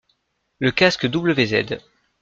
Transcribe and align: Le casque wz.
Le 0.57 0.71
casque 0.71 1.05
wz. 1.13 1.77